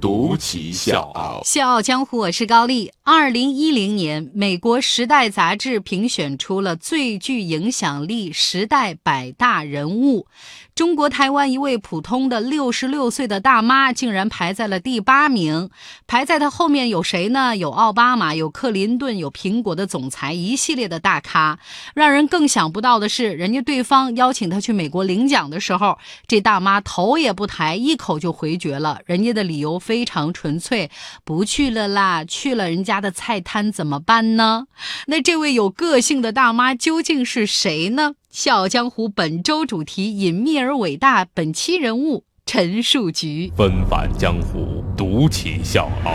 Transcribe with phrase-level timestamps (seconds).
[0.00, 1.40] 独骑笑傲。
[1.44, 2.92] 笑傲江湖，我是高丽。
[3.02, 10.26] 二零一零年，美国《时代》杂志评选出了最具影响力时代百大人物。
[10.74, 15.70] 中国台湾一位普通的六十六岁的大妈，竟然排在了第八名。
[16.06, 17.56] 排在她后面有谁呢？
[17.56, 21.58] 有奥巴马，有克林顿，有苹果的总裁，一系列的大咖。
[21.94, 29.00] 让人更想不到的是，人家对方邀请她去美国领奖的时候，这大妈头也不抬，一口就回绝了。
[29.06, 30.90] 人家的理由非常纯粹：
[31.24, 34.66] 不去了啦，去了人家的菜摊怎么办呢？
[35.06, 38.14] 那这位有个性的大妈究竟是谁呢？
[38.28, 43.52] 笑傲江湖本周主题隐秘而伟大，本期人物陈树菊。
[43.56, 46.14] 纷繁江湖，独起笑傲。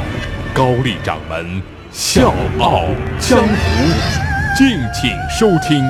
[0.53, 1.61] 高丽掌门
[1.93, 2.83] 笑傲
[3.19, 3.47] 江湖，
[4.57, 5.81] 敬请收听。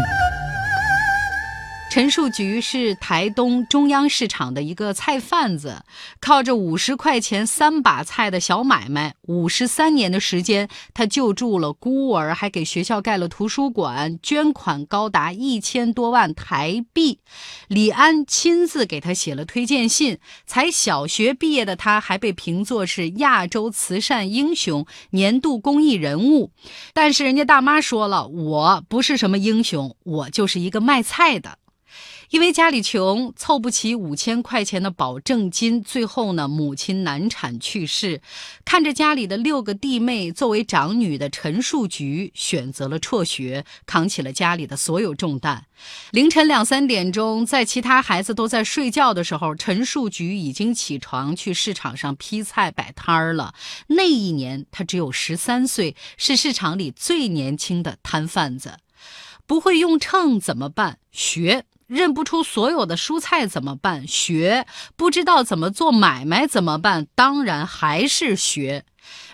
[1.91, 5.83] 陈树菊是台东中央市场的一个菜贩子，
[6.21, 17.19] 靠着五十块钱三把菜的小买卖，五十三年的时间，他救助了孤儿，还给学校盖了图书馆，捐款高达一千多万台币。
[17.67, 20.17] 李安亲自给他写了推荐信。
[20.45, 26.53] 才小学毕业的他，还被评作是亚洲慈善英雄、年度公益人物。
[26.93, 31.57] 但是人家大妈说了，我不是什么英雄，我就是一个卖菜的。
[32.31, 38.21] 因为家里穷，凑不齐五千块钱的保证金，最后呢，母亲难产去世。
[38.63, 45.65] 看着家里的六个弟妹，作为长女的陈树菊选择了辍学，扛起了家里的所有重担。
[46.11, 53.53] 凌晨两三点钟，在其他孩子都在睡觉的时候，陈树菊已经起床去市场上批菜摆摊儿了。
[53.87, 58.77] 那一年，她只有十三岁，是市场里最年轻的摊贩子。
[59.45, 60.99] 不会用秤怎么办？
[61.11, 61.65] 学。
[61.91, 64.07] 认不出所有的蔬菜怎么办？
[64.07, 67.07] 学不知道怎么做买卖怎么办？
[67.15, 68.85] 当然还是学。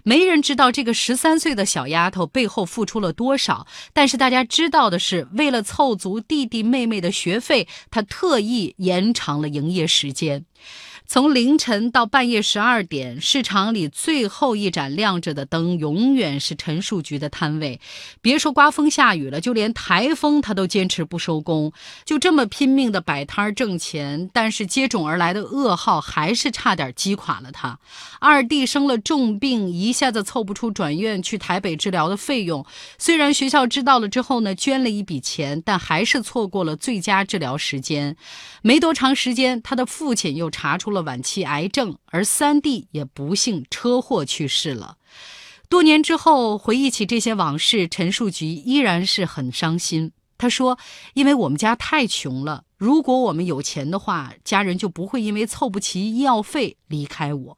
[0.03, 10.45] 没人知道这个十三岁的小丫头背后付出了多少，但是大家知道的是，为了凑足弟弟妹妹的学费，她特意延长了营业时间。
[11.09, 17.79] 从凌晨到半夜十二点，市场里最后一盏亮着的灯，永远是陈树菊的摊位。
[18.21, 21.71] 别说刮风下雨了，就连台风他都坚持不收工，
[22.03, 24.29] 就这么拼命的摆摊挣钱。
[24.33, 27.79] 但是接踵而来的噩耗还是差点击垮了他。
[28.19, 32.65] 二弟生了重病，一下子凑不出转院去台北治疗的费用。
[32.97, 38.17] 虽然学校知道了之后呢，捐了一笔钱，但还是错过了最佳治疗时间。
[38.61, 40.96] 没多长时间，他的父亲又查出了。
[41.01, 44.97] 晚期癌症，而三弟也不幸车祸去世了。
[45.69, 50.11] 多年之后，回忆起这些往事，陈树菊依然是很伤心。
[50.37, 50.77] 他说
[51.13, 57.57] ：“因为我们家太穷了，如果我们有钱的话，家人就不会因为凑不齐医药费离开我。”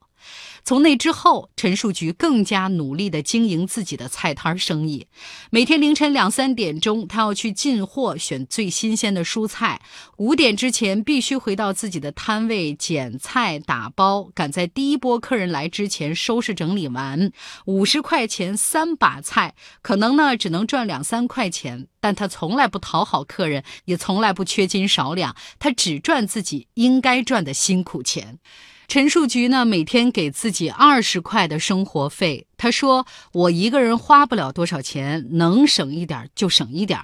[0.63, 5.07] 从那之后，陈树菊更加努力地经营自己的菜摊生意。
[5.50, 9.81] 每天凌晨两三点钟，他要去进货，选最新鲜的蔬菜。
[10.18, 17.31] 五点之前必须回到自己的摊位捡菜打包，赶在第一波客人来之前收拾整理完。
[17.66, 28.40] 五十块钱三把菜，可能呢只能赚两三块钱，但他从来不讨好客人，也从来不缺斤少两，他只赚自己应该赚的辛苦钱。
[28.89, 32.47] 陈树菊呢，每天给自己二十块的生活费。
[32.59, 37.00] 他说：“我一个人花不了多少钱，能省一点就省一点。”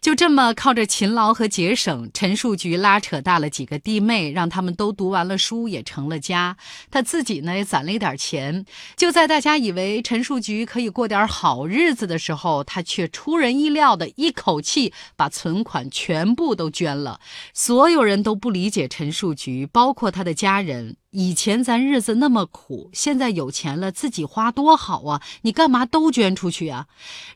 [0.00, 6.56] 就这么靠着勤劳和节省，陈树菊拉扯大了几个弟妹，让他们都读完了书，也成了家。
[6.92, 8.64] 他自己呢，也攒了一点钱。
[8.96, 17.20] 就在大家以为陈树菊可以过点好日子的时候，他却出人意料的一口气把存款全部都捐了。
[17.52, 20.96] 所有人都不理解陈树菊，包括他的家人。
[21.12, 25.22] 以前咱日子那么苦，现在有钱了，自己花多好啊！
[25.42, 26.86] 你干嘛都捐出去啊？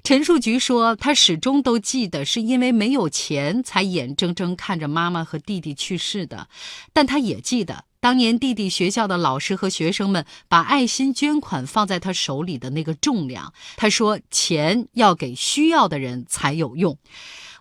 [0.02, 6.48] 陈树菊说，她始终都记得，是因为没有钱才眼睁睁看着妈妈和弟弟去世的。
[6.92, 13.52] 但她也记得，当年弟弟学校的老师和学生们把爱心捐款放在她手里的那个重量。
[13.76, 16.98] 她说，钱要给需要的人才有用。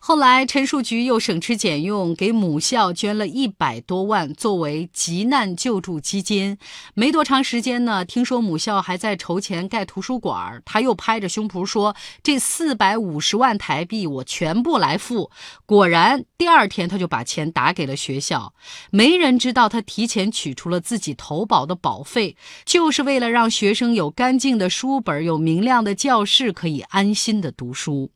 [0.06, 6.58] 后来，陈树菊又省吃俭用，给母校捐了一百多万，作为急难救助基金。
[6.94, 15.32] 没多长时间呢，听说母校还在筹钱盖图书馆，他又拍着胸脯说：“这四百五十万台币，我全部来付。”
[15.66, 18.54] 果然，第二天他就把钱打给了学校。
[18.92, 22.36] 没人知道，他提前取出了自己投保的保费，
[22.66, 28.12] 就是为了让学生有干净的书本，有明亮的教室，可以安心的读书。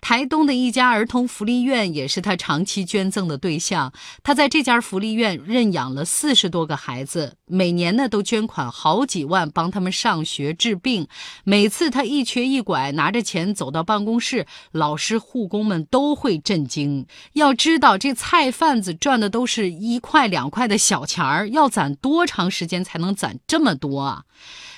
[0.00, 3.92] 台东的一家儿童福利院也是他长期捐赠的对象。
[4.22, 11.08] 他在这家福利院认养了四十多个孩子，每年呢都捐款好几万，帮他们上学治病。
[11.44, 17.06] 每次他一瘸一拐拿着钱走到办公室，老师护工们都会震惊。
[17.32, 24.22] 要知道，这菜贩子赚的都是一块两块的小钱儿，要攒多长时间才能攒这么多啊？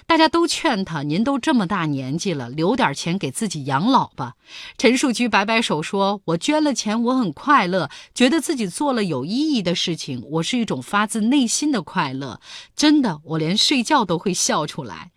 [0.08, 4.36] 大家都劝他：“您都这么大年纪了，留点钱给自己养老吧。”
[4.78, 12.40] 陈树菊摆摆手说：“我捐了钱，我很快乐，觉得自己做了有意义的事情，我是一种发自内心的快乐。
[12.74, 15.10] 真的，我连睡觉都会笑出来。”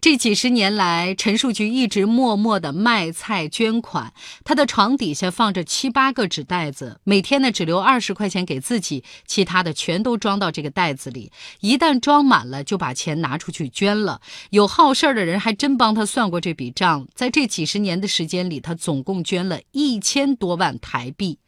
[0.00, 4.12] 这几十年来，陈树菊一直默默地卖菜捐款。
[4.44, 11.32] 他的床底下放着七八个纸袋子，每天呢只留二十块钱给自己，其他的全都装到这个袋子里。
[11.60, 14.20] 一旦装满了，就把钱拿出去捐了。
[14.50, 21.38] 有好事的人还真帮他算过这笔账，在这几十年的时间里，他总共捐了一千多万台币。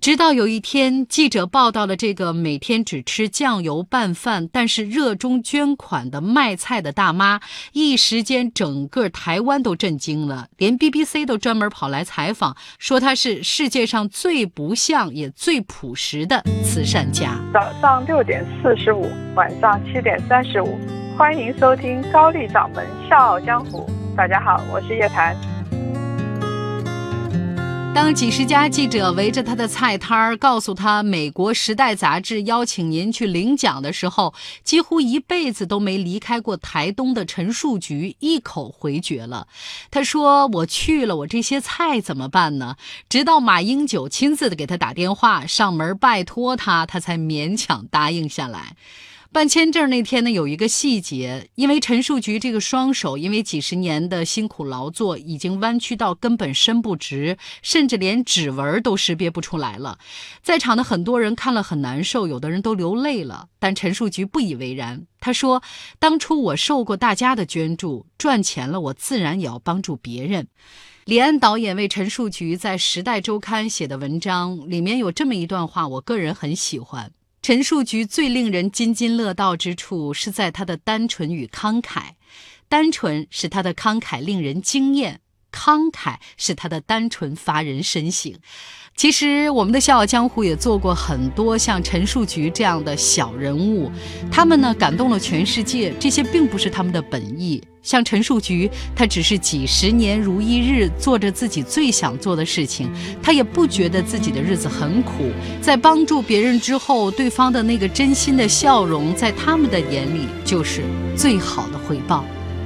[0.00, 7.38] 直到有一天，记者报道了这个每天只吃酱油拌饭，但是热衷捐款的卖菜的大妈，
[7.74, 17.38] 一时间整个台湾都震惊了，连 BBC 都专门跑来采访，说她是世界上最不像也最朴实的慈善家。
[17.52, 20.78] 早上六点四十五，晚上七点三十五，
[21.18, 23.86] 欢迎收听高丽掌门笑傲江湖。
[24.16, 25.36] 大家好，我是叶檀。
[28.02, 34.32] 当几十家记者围着他的菜摊儿，告诉他美国《时代》杂志邀请您去领奖的时候，
[34.64, 39.48] 几乎一辈子都没离开过台东的陈树菊一口回绝了。
[39.90, 42.76] 他说：“我去了，我这些菜怎么办呢？”
[43.10, 48.76] 直到马英九亲自的给他打电话上门拜托他，他才勉强答应下来。
[49.32, 60.00] 办签证那天呢，有一个细节，因为陈树菊这个双手，因为几十年的辛苦劳作，已经弯曲到根本伸不直，甚至连指纹都识别不出来了。
[60.42, 63.46] 在场的很多人看了很难受，有的人都流泪了。
[63.60, 65.62] 但陈树菊不以为然，他说
[66.00, 70.48] ：“当初我受过大家的捐助，赚钱了，我自然也要帮助别人。”
[71.06, 77.12] 李安导演为陈树菊在《时代周刊》写的文章里面有这么一段话，我个人很喜欢。
[77.42, 82.10] 陈树菊最令人津津乐道之处，是在她的单纯与慷慨。
[82.68, 85.20] 单纯使她的慷慨令人惊艳，
[85.52, 88.32] 慷慨是他的单纯发人深省。
[88.96, 93.90] 其实，我们的《笑傲江湖》也做过很多像陈树菊这样的小人物，
[94.30, 95.94] 他们呢感动了全世界。
[95.98, 97.62] 这些并不是他们的本意。
[97.82, 102.92] 像陈树菊，他只是几十年如一日做着自己最想做的事情，
[103.22, 105.30] 他也不觉得自己的日子很苦。
[105.62, 110.82] 在帮助别人之后，对方的那个真心的笑容，在他们的眼里就是
[111.16, 112.22] 最好的回报。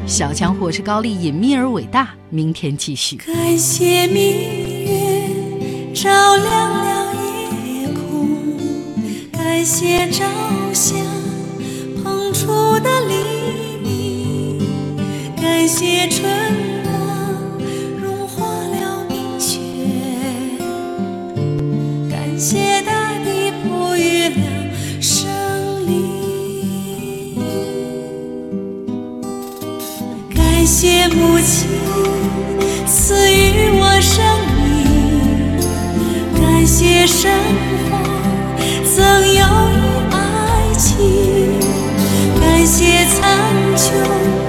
[0.06, 2.10] 小强火是高丽，隐秘而伟大。
[2.28, 3.16] 明天继续。
[3.16, 7.14] 感谢明照亮了
[7.64, 8.28] 夜空，
[9.32, 10.24] 感谢朝
[10.72, 10.94] 霞
[12.02, 12.46] 捧出
[12.80, 13.14] 的黎
[13.82, 14.58] 明，
[15.40, 16.73] 感谢春。
[30.64, 31.68] 感谢母亲
[32.86, 34.24] 赐予我生
[34.56, 35.60] 命。
[36.40, 37.30] 感谢生
[37.90, 37.98] 活
[38.82, 41.60] 赠予我爱情
[42.40, 43.20] 感谢苍
[43.76, 44.43] 穹